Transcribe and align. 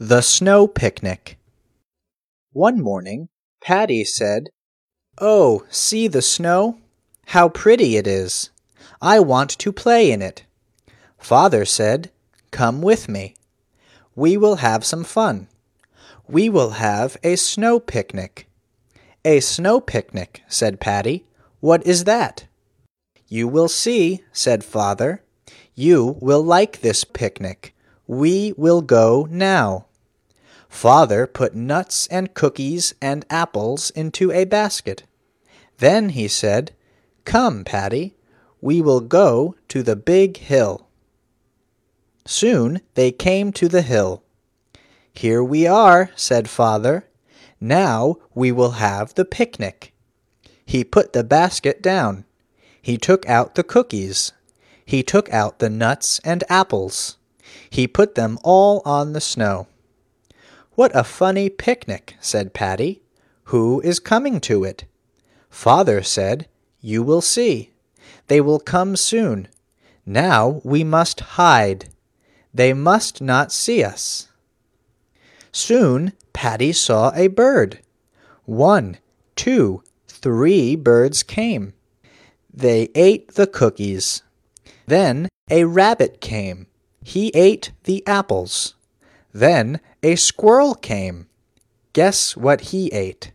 The 0.00 0.22
Snow 0.22 0.66
Picnic 0.66 1.38
One 2.52 2.80
morning, 2.80 3.28
Paddy 3.62 4.02
said, 4.02 4.48
Oh, 5.18 5.62
see 5.70 6.08
the 6.08 6.20
snow! 6.20 6.78
How 7.26 7.48
pretty 7.48 7.96
it 7.96 8.08
is! 8.08 8.50
I 9.00 9.20
want 9.20 9.50
to 9.50 9.70
play 9.70 10.10
in 10.10 10.20
it. 10.20 10.42
Father 11.16 11.64
said, 11.64 12.10
Come 12.50 12.82
with 12.82 13.08
me. 13.08 13.36
We 14.16 14.36
will 14.36 14.56
have 14.56 14.84
some 14.84 15.04
fun. 15.04 15.46
We 16.26 16.48
will 16.48 16.70
have 16.70 17.16
a 17.22 17.36
snow 17.36 17.78
picnic. 17.78 18.48
A 19.24 19.38
snow 19.38 19.80
picnic, 19.80 20.42
said 20.48 20.80
Paddy. 20.80 21.24
What 21.60 21.86
is 21.86 22.02
that? 22.02 22.48
You 23.28 23.46
will 23.46 23.68
see, 23.68 24.24
said 24.32 24.64
Father. 24.64 25.22
You 25.76 26.16
will 26.20 26.42
like 26.42 26.80
this 26.80 27.04
picnic. 27.04 27.73
We 28.06 28.52
will 28.56 28.82
go 28.82 29.26
now. 29.30 29.86
Father 30.68 31.26
put 31.26 31.54
nuts 31.54 32.06
and 32.08 32.34
cookies 32.34 32.94
and 33.00 33.24
apples 33.30 33.90
into 33.90 34.32
a 34.32 34.44
basket. 34.44 35.04
Then 35.78 36.10
he 36.10 36.28
said, 36.28 36.72
Come, 37.24 37.64
Paddy, 37.64 38.16
we 38.60 38.82
will 38.82 39.00
go 39.00 39.54
to 39.68 39.82
the 39.82 39.96
big 39.96 40.36
hill. 40.36 40.88
Soon 42.26 42.80
they 42.94 43.12
came 43.12 43.52
to 43.52 43.68
the 43.68 43.82
hill. 43.82 44.22
Here 45.12 45.44
we 45.44 45.66
are, 45.66 46.10
said 46.16 46.48
Father. 46.48 47.06
Now 47.60 48.16
we 48.34 48.50
will 48.50 48.72
have 48.72 49.14
the 49.14 49.24
picnic. 49.24 49.94
He 50.66 50.82
put 50.82 51.12
the 51.12 51.24
basket 51.24 51.82
down. 51.82 52.24
He 52.80 52.98
took 52.98 53.28
out 53.28 53.54
the 53.54 53.64
cookies. 53.64 54.32
He 54.84 55.02
took 55.02 55.32
out 55.32 55.58
the 55.58 55.70
nuts 55.70 56.20
and 56.24 56.42
apples. 56.48 57.16
He 57.68 57.86
put 57.86 58.14
them 58.14 58.38
all 58.42 58.82
on 58.84 59.12
the 59.12 59.20
snow. 59.20 59.66
What 60.74 60.94
a 60.94 61.04
funny 61.04 61.48
picnic, 61.48 62.16
said 62.20 62.54
Paddy. 62.54 63.02
Who 63.44 63.80
is 63.82 63.98
coming 63.98 64.40
to 64.40 64.64
it? 64.64 64.84
Father 65.50 66.02
said, 66.02 66.48
You 66.80 67.02
will 67.02 67.20
see. 67.20 67.70
They 68.26 68.40
will 68.40 68.58
come 68.58 68.96
soon. 68.96 69.48
Now 70.06 70.60
we 70.64 70.84
must 70.84 71.20
hide. 71.20 71.90
They 72.52 72.72
must 72.72 73.20
not 73.20 73.52
see 73.52 73.82
us. 73.84 74.28
Soon 75.52 76.12
Paddy 76.32 76.72
saw 76.72 77.12
a 77.14 77.28
bird. 77.28 77.80
One, 78.44 78.98
two, 79.36 79.82
three 80.08 80.76
birds 80.76 81.22
came. 81.22 81.72
They 82.52 82.90
ate 82.94 83.34
the 83.34 83.46
cookies. 83.46 84.22
Then 84.86 85.28
a 85.50 85.64
rabbit 85.64 86.20
came. 86.20 86.66
He 87.04 87.28
ate 87.34 87.72
the 87.84 88.02
apples. 88.06 88.74
Then 89.32 89.80
a 90.02 90.16
squirrel 90.16 90.74
came. 90.74 91.28
Guess 91.92 92.36
what 92.36 92.72
he 92.72 92.88
ate? 92.88 93.30